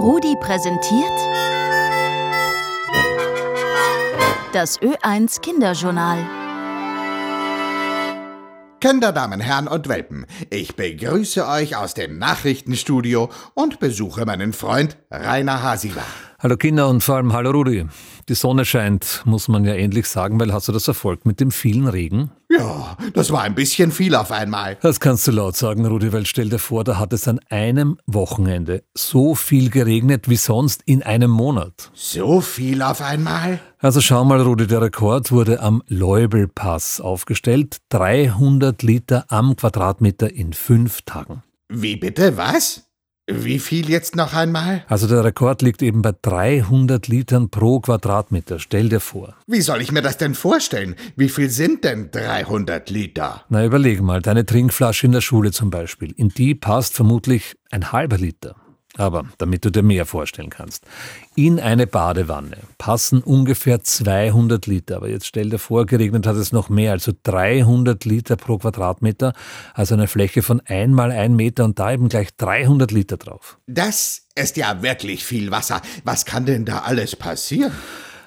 Rudi 0.00 0.34
präsentiert 0.40 1.18
das 4.54 4.80
Ö1 4.80 5.42
Kinderjournal. 5.42 6.26
Kinderdamen, 8.80 9.40
Herren 9.40 9.68
und 9.68 9.90
Welpen, 9.90 10.24
ich 10.48 10.74
begrüße 10.74 11.46
euch 11.46 11.76
aus 11.76 11.92
dem 11.92 12.16
Nachrichtenstudio 12.16 13.28
und 13.52 13.78
besuche 13.78 14.24
meinen 14.24 14.54
Freund 14.54 14.96
Rainer 15.10 15.62
Hasiwa. 15.62 16.02
Hallo 16.38 16.56
Kinder 16.56 16.88
und 16.88 17.02
vor 17.02 17.16
allem 17.16 17.34
hallo 17.34 17.50
Rudi. 17.50 17.86
Die 18.30 18.34
Sonne 18.34 18.64
scheint, 18.64 19.20
muss 19.26 19.48
man 19.48 19.66
ja 19.66 19.74
endlich 19.74 20.06
sagen, 20.06 20.40
weil 20.40 20.54
hast 20.54 20.66
du 20.68 20.72
das 20.72 20.88
Erfolg 20.88 21.26
mit 21.26 21.40
dem 21.40 21.50
vielen 21.50 21.86
Regen? 21.86 22.30
Ja, 22.50 22.96
das 23.14 23.30
war 23.30 23.42
ein 23.42 23.54
bisschen 23.54 23.92
viel 23.92 24.16
auf 24.16 24.32
einmal. 24.32 24.76
Das 24.82 24.98
kannst 24.98 25.24
du 25.28 25.30
laut 25.30 25.56
sagen, 25.56 25.86
Rudi, 25.86 26.12
weil 26.12 26.26
stell 26.26 26.48
dir 26.48 26.58
vor, 26.58 26.82
da 26.82 26.98
hat 26.98 27.12
es 27.12 27.28
an 27.28 27.38
einem 27.48 27.98
Wochenende 28.06 28.82
so 28.92 29.36
viel 29.36 29.70
geregnet 29.70 30.28
wie 30.28 30.34
sonst 30.34 30.82
in 30.84 31.04
einem 31.04 31.30
Monat. 31.30 31.92
So 31.94 32.40
viel 32.40 32.82
auf 32.82 33.02
einmal? 33.02 33.60
Also 33.78 34.00
schau 34.00 34.24
mal, 34.24 34.40
Rudi, 34.40 34.66
der 34.66 34.82
Rekord 34.82 35.30
wurde 35.30 35.60
am 35.60 35.82
Leubelpass 35.86 37.00
aufgestellt. 37.00 37.76
300 37.90 38.82
Liter 38.82 39.26
am 39.28 39.54
Quadratmeter 39.54 40.32
in 40.32 40.52
fünf 40.52 41.02
Tagen. 41.02 41.44
Wie 41.68 41.94
bitte, 41.94 42.36
was? 42.36 42.89
Wie 43.32 43.58
viel 43.58 43.88
jetzt 43.88 44.16
noch 44.16 44.34
einmal? 44.34 44.84
Also 44.88 45.06
der 45.06 45.24
Rekord 45.24 45.62
liegt 45.62 45.82
eben 45.82 46.02
bei 46.02 46.12
300 46.20 47.08
Litern 47.08 47.50
pro 47.50 47.80
Quadratmeter. 47.80 48.58
Stell 48.58 48.88
dir 48.88 49.00
vor. 49.00 49.36
Wie 49.46 49.60
soll 49.60 49.80
ich 49.80 49.92
mir 49.92 50.02
das 50.02 50.16
denn 50.16 50.34
vorstellen? 50.34 50.96
Wie 51.16 51.28
viel 51.28 51.50
sind 51.50 51.84
denn 51.84 52.10
300 52.10 52.90
Liter? 52.90 53.44
Na 53.48 53.64
überleg 53.64 54.02
mal, 54.02 54.20
deine 54.20 54.44
Trinkflasche 54.44 55.06
in 55.06 55.12
der 55.12 55.20
Schule 55.20 55.52
zum 55.52 55.70
Beispiel. 55.70 56.12
In 56.16 56.28
die 56.28 56.54
passt 56.54 56.94
vermutlich 56.94 57.56
ein 57.70 57.92
halber 57.92 58.18
Liter. 58.18 58.56
Aber 59.00 59.24
damit 59.38 59.64
du 59.64 59.70
dir 59.70 59.82
mehr 59.82 60.04
vorstellen 60.04 60.50
kannst. 60.50 60.84
In 61.34 61.58
eine 61.58 61.86
Badewanne 61.86 62.58
passen 62.76 63.22
ungefähr 63.22 63.82
200 63.82 64.66
Liter. 64.66 64.96
Aber 64.96 65.08
jetzt 65.08 65.26
stell 65.26 65.48
dir 65.48 65.58
vor, 65.58 65.86
geregnet 65.86 66.26
hat 66.26 66.36
es 66.36 66.52
noch 66.52 66.68
mehr, 66.68 66.92
also 66.92 67.12
300 67.22 68.04
Liter 68.04 68.36
pro 68.36 68.58
Quadratmeter, 68.58 69.32
also 69.72 69.94
eine 69.94 70.06
Fläche 70.06 70.42
von 70.42 70.60
einmal 70.66 71.12
ein 71.12 71.34
Meter 71.34 71.64
und 71.64 71.78
da 71.78 71.92
eben 71.92 72.10
gleich 72.10 72.36
300 72.36 72.90
Liter 72.90 73.16
drauf. 73.16 73.56
Das 73.66 74.26
ist 74.34 74.58
ja 74.58 74.82
wirklich 74.82 75.24
viel 75.24 75.50
Wasser. 75.50 75.80
Was 76.04 76.26
kann 76.26 76.44
denn 76.44 76.66
da 76.66 76.80
alles 76.80 77.16
passieren? 77.16 77.72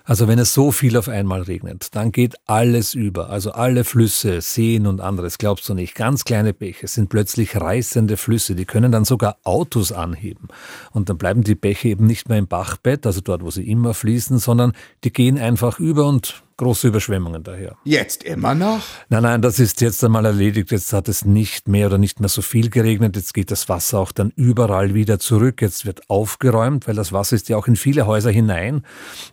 Also 0.05 0.27
wenn 0.27 0.37
es 0.37 0.53
so 0.53 0.73
viel 0.73 0.97
auf 0.97 1.07
einmal 1.07 1.43
regnet, 1.43 1.95
dann 1.95 2.11
geht 2.11 2.35
alles 2.45 2.93
über. 2.93 3.29
Also 3.29 3.53
alle 3.53 3.85
Flüsse, 3.85 4.41
Seen 4.41 4.85
und 4.85 4.99
anderes, 4.99 5.37
glaubst 5.37 5.69
du 5.69 5.73
nicht. 5.73 5.95
Ganz 5.95 6.25
kleine 6.25 6.53
Bäche 6.53 6.87
sind 6.87 7.07
plötzlich 7.07 7.55
reißende 7.55 8.17
Flüsse. 8.17 8.53
Die 8.55 8.65
können 8.65 8.91
dann 8.91 9.05
sogar 9.05 9.37
Autos 9.43 9.93
anheben. 9.93 10.49
Und 10.91 11.07
dann 11.07 11.17
bleiben 11.17 11.43
die 11.43 11.55
Bäche 11.55 11.87
eben 11.87 12.05
nicht 12.05 12.27
mehr 12.27 12.37
im 12.37 12.47
Bachbett, 12.47 13.05
also 13.05 13.21
dort, 13.21 13.43
wo 13.43 13.49
sie 13.49 13.69
immer 13.69 13.93
fließen, 13.93 14.39
sondern 14.39 14.73
die 15.05 15.13
gehen 15.13 15.37
einfach 15.37 15.79
über 15.79 16.05
und 16.05 16.43
große 16.57 16.87
Überschwemmungen 16.87 17.43
daher. 17.43 17.75
Jetzt 17.83 18.23
immer 18.23 18.55
noch? 18.55 18.81
Nein, 19.09 19.23
nein, 19.23 19.41
das 19.41 19.59
ist 19.59 19.81
jetzt 19.81 20.03
einmal 20.03 20.25
erledigt. 20.25 20.71
Jetzt 20.71 20.93
hat 20.93 21.07
es 21.07 21.25
nicht 21.25 21.67
mehr 21.67 21.87
oder 21.87 21.97
nicht 21.97 22.19
mehr 22.19 22.29
so 22.29 22.41
viel 22.41 22.69
geregnet. 22.69 23.15
Jetzt 23.15 23.33
geht 23.33 23.51
das 23.51 23.69
Wasser 23.69 23.99
auch 23.99 24.11
dann 24.11 24.31
überall 24.35 24.93
wieder 24.93 25.19
zurück. 25.19 25.61
Jetzt 25.61 25.85
wird 25.85 26.09
aufgeräumt, 26.09 26.87
weil 26.87 26.95
das 26.95 27.11
Wasser 27.11 27.35
ist 27.35 27.49
ja 27.49 27.57
auch 27.57 27.67
in 27.67 27.75
viele 27.75 28.05
Häuser 28.05 28.31
hinein. 28.31 28.83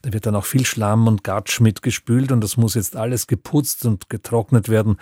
Da 0.02 0.12
wird 0.12 0.26
dann 0.26 0.34
auch 0.34 0.46
viel 0.46 0.64
Schlamm 0.64 1.06
und 1.06 1.24
Gatsch 1.24 1.60
mitgespült 1.60 2.32
und 2.32 2.42
das 2.42 2.56
muss 2.56 2.74
jetzt 2.74 2.96
alles 2.96 3.26
geputzt 3.26 3.84
und 3.84 4.08
getrocknet 4.08 4.68
werden. 4.68 4.96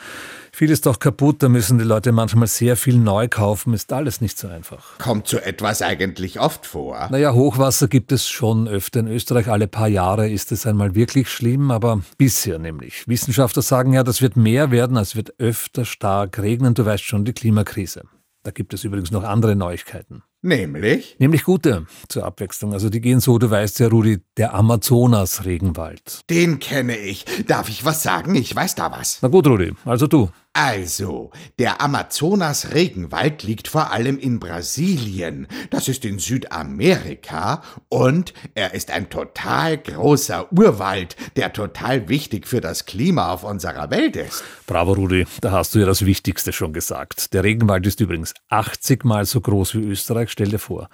Viel 0.52 0.70
ist 0.70 0.86
auch 0.88 0.98
kaputt, 0.98 1.42
da 1.42 1.48
müssen 1.48 1.78
die 1.78 1.84
Leute 1.84 2.12
manchmal 2.12 2.48
sehr 2.48 2.76
viel 2.76 2.98
neu 2.98 3.28
kaufen. 3.28 3.74
Ist 3.74 3.92
alles 3.92 4.20
nicht 4.20 4.38
so 4.38 4.48
einfach. 4.48 4.98
Kommt 4.98 5.28
so 5.28 5.38
etwas 5.38 5.82
eigentlich 5.82 6.40
oft 6.40 6.66
vor? 6.66 7.08
Naja, 7.10 7.32
Hochwasser 7.32 7.88
gibt 7.88 8.12
es 8.12 8.28
schon 8.28 8.68
öfter 8.68 9.00
in 9.00 9.08
Österreich. 9.08 9.48
Alle 9.48 9.68
paar 9.68 9.88
Jahre 9.88 10.28
ist 10.28 10.52
es 10.52 10.66
einmal 10.66 10.94
wirklich 10.94 11.28
schlimm, 11.28 11.70
aber 11.70 12.00
Bisher 12.16 12.58
nämlich. 12.58 13.06
Wissenschaftler 13.06 13.62
sagen 13.62 13.92
ja, 13.92 14.02
das 14.02 14.22
wird 14.22 14.36
mehr 14.36 14.70
werden, 14.70 14.96
es 14.96 15.16
wird 15.16 15.38
öfter 15.38 15.84
stark 15.84 16.38
regnen. 16.38 16.74
Du 16.74 16.84
weißt 16.84 17.04
schon, 17.04 17.24
die 17.24 17.32
Klimakrise. 17.32 18.04
Da 18.44 18.52
gibt 18.52 18.72
es 18.72 18.84
übrigens 18.84 19.10
noch 19.10 19.24
andere 19.24 19.56
Neuigkeiten. 19.56 20.22
Nämlich? 20.40 21.16
Nämlich 21.18 21.42
gute 21.42 21.86
zur 22.08 22.24
Abwechslung. 22.24 22.72
Also 22.72 22.88
die 22.88 23.00
gehen 23.00 23.18
so, 23.18 23.38
du 23.38 23.50
weißt 23.50 23.80
ja, 23.80 23.88
Rudi, 23.88 24.20
der 24.36 24.54
Amazonas-Regenwald. 24.54 26.20
Den 26.30 26.60
kenne 26.60 26.96
ich. 26.96 27.24
Darf 27.46 27.68
ich 27.68 27.84
was 27.84 28.04
sagen? 28.04 28.36
Ich 28.36 28.54
weiß 28.54 28.76
da 28.76 28.92
was. 28.92 29.18
Na 29.20 29.28
gut, 29.28 29.46
Rudi, 29.48 29.74
also 29.84 30.06
du. 30.06 30.30
Also, 30.60 31.30
der 31.60 31.80
Amazonas-Regenwald 31.80 33.44
liegt 33.44 33.68
vor 33.68 33.92
allem 33.92 34.18
in 34.18 34.40
Brasilien, 34.40 35.46
das 35.70 35.86
ist 35.86 36.04
in 36.04 36.18
Südamerika, 36.18 37.62
und 37.88 38.34
er 38.56 38.74
ist 38.74 38.90
ein 38.90 39.08
total 39.08 39.78
großer 39.78 40.52
Urwald, 40.52 41.14
der 41.36 41.52
total 41.52 42.08
wichtig 42.08 42.48
für 42.48 42.60
das 42.60 42.86
Klima 42.86 43.32
auf 43.32 43.44
unserer 43.44 43.92
Welt 43.92 44.16
ist. 44.16 44.42
Bravo, 44.66 44.94
Rudi, 44.94 45.28
da 45.42 45.52
hast 45.52 45.76
du 45.76 45.78
ja 45.78 45.86
das 45.86 46.04
Wichtigste 46.04 46.52
schon 46.52 46.72
gesagt. 46.72 47.34
Der 47.34 47.44
Regenwald 47.44 47.86
ist 47.86 48.00
übrigens 48.00 48.34
80 48.48 49.04
mal 49.04 49.26
so 49.26 49.40
groß 49.40 49.76
wie 49.76 49.84
Österreich, 49.84 50.32
stell 50.32 50.48
dir 50.48 50.58
vor. 50.58 50.88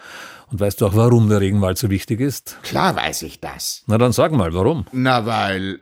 Und 0.50 0.60
weißt 0.60 0.82
du 0.82 0.86
auch, 0.86 0.94
warum 0.94 1.31
der 1.31 1.41
Regenwald 1.41 1.78
so 1.78 1.88
wichtig 1.88 2.20
ist? 2.20 2.58
Klar 2.64 2.96
weiß 2.96 3.22
ich 3.22 3.41
das. 3.41 3.82
Na 3.86 3.96
dann 3.96 4.12
sag 4.12 4.32
mal, 4.32 4.52
warum? 4.52 4.84
Na 4.92 5.25
weil. 5.25 5.81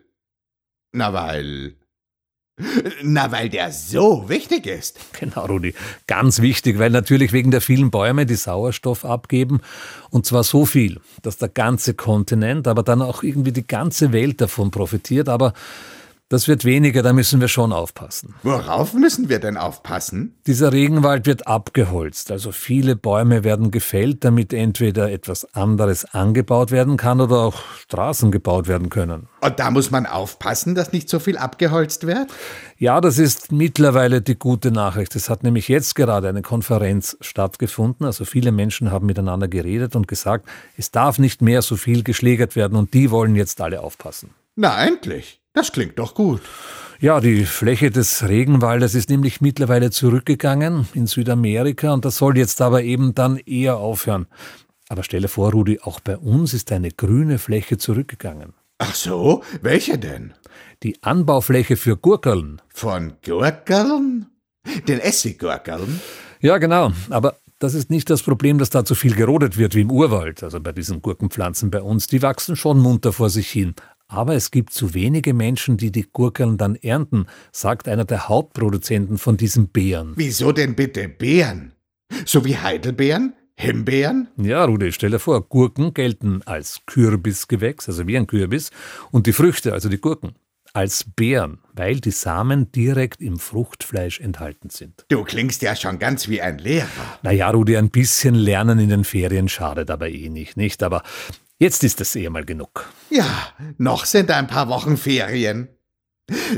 Na 0.93 1.13
weil. 1.13 1.82
Na, 3.03 3.33
weil 3.33 3.49
der 3.49 3.73
so 3.73 4.29
wichtig 4.29 4.67
ist. 4.67 4.99
Genau, 5.19 5.47
Rudi. 5.47 5.75
Ganz 6.07 6.43
wichtig, 6.43 6.79
weil 6.79 6.91
natürlich 6.91 7.33
wegen 7.33 7.51
der 7.51 7.63
vielen 7.63 7.91
Bäume, 7.91 8.27
die 8.27 8.35
Sauerstoff 8.35 9.05
abgeben. 9.05 9.61
Und 10.11 10.27
zwar 10.27 10.45
so 10.45 10.67
viel, 10.67 11.01
dass 11.23 11.39
der 11.39 11.49
ganze 11.49 11.95
Kontinent, 11.95 12.69
aber 12.69 12.83
dann 12.83 13.01
auch 13.01 13.23
irgendwie 13.23 13.53
die 13.53 13.67
ganze 13.67 14.13
Welt 14.13 14.41
davon 14.41 14.71
profitiert. 14.71 15.29
Aber 15.29 15.55
das 16.33 16.49
wird 16.49 16.65
weniger, 16.65 17.03
da 17.03 17.13
müssen 17.13 17.43
wir 17.43 17.49
schon 17.49 17.75
aufpassen. 17.75 18.35
Worauf 18.43 18.95
müssen 18.95 19.29
wir 19.29 19.39
denn 19.39 19.59
aufpassen? 19.59 20.35
Dieser 20.47 20.73
Regenwald 20.73 21.27
wird 21.27 21.47
abgeholzt, 21.47 22.31
also 22.31 22.53
viele 22.53 22.97
Bäume 22.97 23.45
werden 23.45 23.71
gefällt, 23.71 24.25
damit 24.25 24.55
entweder 24.55 25.13
etwas 25.13 25.55
anderes 25.55 26.07
angebaut 26.07 26.71
werden 26.71 26.97
kann 26.97 27.21
oder 27.21 27.37
auch 27.37 27.61
Straßen 27.81 28.31
gebaut 28.31 28.67
werden 28.67 28.89
können. 28.89 29.29
Und 29.43 29.59
da 29.59 29.71
muss 29.71 29.91
man 29.91 30.07
aufpassen, 30.07 30.75
dass 30.75 30.93
nicht 30.93 31.11
so 31.11 31.19
viel 31.19 31.37
abgeholzt 31.37 32.07
wird? 32.07 32.31
Ja, 32.79 33.03
das 33.03 33.19
ist 33.19 33.53
mittlerweile 33.53 34.23
die 34.23 34.39
gute 34.39 34.71
Nachricht. 34.71 35.15
Es 35.15 35.29
hat 35.29 35.43
nämlich 35.43 35.69
jetzt 35.69 35.95
gerade 35.97 36.31
eine 36.31 36.41
Konferenz 36.41 37.15
stattgefunden, 37.21 38.07
also 38.07 38.25
viele 38.25 38.53
Menschen 38.53 38.91
haben 38.91 39.05
miteinander 39.05 39.49
geredet 39.49 39.95
und 39.95 40.09
gesagt, 40.09 40.49
es 40.79 40.91
darf 40.91 41.19
nicht 41.19 41.43
mehr 41.43 41.61
so 41.61 41.77
viel 41.77 42.03
geschlägert 42.03 42.57
werden 42.57 42.79
und 42.79 42.95
die 42.95 43.11
wollen 43.11 43.37
jetzt 43.37 43.61
alle 43.61 43.83
aufpassen. 43.83 44.31
Na 44.57 44.83
endlich. 44.83 45.42
Das 45.55 45.73
klingt 45.73 45.99
doch 45.99 46.15
gut. 46.15 46.41
Ja, 47.01 47.21
die 47.21 47.45
Fläche 47.45 47.91
des 47.91 48.29
Regenwaldes 48.29 48.95
ist 48.95 49.11
nämlich 49.11 49.41
mittlerweile 49.41 49.91
zurückgegangen 49.91 50.87
in 50.95 51.07
Südamerika 51.07 51.93
und 51.93 52.05
das 52.05 52.17
soll 52.17 52.39
jetzt 52.39 52.61
aber 52.61 52.85
eben 52.85 53.15
dann 53.15 53.39
eher 53.39 53.77
aufhören. 53.77 54.27
Aber 54.89 55.03
stelle 55.03 55.29
vor, 55.29 55.53
Rudi, 55.53 55.81
auch 55.81 56.01
bei 56.01 56.17
uns 56.17 56.55
ist 56.55 56.71
eine 56.71 56.91
grüne 56.91 57.39
Fläche 57.39 57.77
zurückgegangen. 57.77 58.55
Ach 58.79 58.95
so, 58.95 59.43
welche 59.63 59.99
denn? 59.99 60.35
Die 60.83 61.03
Anbaufläche 61.03 61.77
für 61.77 61.97
Gurkeln. 61.97 62.63
Von 62.69 63.15
Gurkeln? 63.25 64.27
Den 64.87 65.01
Essiggurkeln? 65.01 66.01
Ja, 66.41 66.59
genau. 66.59 66.93
Aber 67.11 67.37
das 67.59 67.75
ist 67.75 67.91
nicht 67.91 68.11
das 68.11 68.23
Problem, 68.23 68.59
dass 68.59 68.71
da 68.71 68.85
zu 68.85 68.97
viel 68.97 69.15
gerodet 69.15 69.57
wird 69.57 69.77
wie 69.77 69.83
im 69.83 69.91
Urwald. 69.91 70.43
Also 70.43 70.61
bei 70.61 70.73
diesen 70.73 71.01
Gurkenpflanzen 71.01 71.71
bei 71.71 71.81
uns, 71.81 72.09
die 72.09 72.21
wachsen 72.21 72.57
schon 72.57 72.81
munter 72.81 73.13
vor 73.13 73.31
sich 73.31 73.49
hin. 73.51 73.75
Aber 74.13 74.35
es 74.35 74.51
gibt 74.51 74.75
zu 74.75 74.93
wenige 74.93 75.33
Menschen, 75.33 75.79
die 75.79 75.91
die 75.91 76.07
Gurkeln 76.13 76.59
dann 76.59 76.77
ernten, 76.77 77.27
sagt 77.51 77.89
einer 77.89 78.05
der 78.05 78.29
Hauptproduzenten 78.29 79.17
von 79.17 79.39
diesen 79.39 79.69
Beeren. 79.69 80.13
Wieso 80.17 80.53
denn 80.53 80.77
bitte 80.77 81.09
Beeren? 81.09 81.73
So 82.27 82.45
wie 82.45 82.59
Heidelbeeren? 82.59 83.33
Himbeeren? 83.57 84.29
Ja, 84.37 84.65
Rudi, 84.67 84.93
stell 84.93 85.13
dir 85.13 85.19
vor, 85.19 85.49
Gurken 85.49 85.95
gelten 85.95 86.43
als 86.45 86.81
Kürbisgewächs, 86.85 87.89
also 87.89 88.07
wie 88.07 88.19
ein 88.19 88.27
Kürbis, 88.27 88.71
und 89.13 89.27
die 89.27 89.33
Früchte, 89.33 89.73
also 89.73 89.89
die 89.89 90.01
Gurken, 90.01 90.35
als 90.75 91.05
Beeren, 91.05 91.61
weil 91.73 92.01
die 92.01 92.11
Samen 92.11 92.71
direkt 92.71 93.23
im 93.23 93.39
Fruchtfleisch 93.39 94.21
enthalten 94.21 94.69
sind. 94.69 95.07
Du 95.09 95.25
klingst 95.25 95.63
ja 95.63 95.75
schon 95.75 95.99
ganz 95.99 96.29
wie 96.29 96.43
ein 96.43 96.59
Lehrer. 96.59 96.87
Naja, 97.23 97.49
Rudi, 97.51 97.79
ein 97.79 97.91
bisschen 97.91 98.35
lernen 98.35 98.79
in 98.79 98.91
den 98.91 99.05
Ferien 99.05 99.49
schadet 99.49 99.91
aber 99.91 100.11
eh 100.11 100.29
nicht, 100.29 100.57
nicht? 100.59 100.83
Aber 100.83 101.03
Jetzt 101.63 101.85
ist 101.85 102.01
es 102.01 102.17
eh 102.17 102.29
mal 102.29 102.45
genug. 102.45 102.91
Ja, 103.09 103.53
noch 103.79 104.05
sind 104.05 104.33
ein 104.33 104.49
paar 104.49 104.69
Wochen 104.69 104.97
Ferien. 104.97 105.69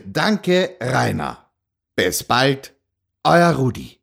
Danke, 0.06 0.78
Rainer. 0.80 1.50
Bis 1.94 2.24
bald, 2.24 2.74
euer 3.22 3.52
Rudi. 3.52 4.00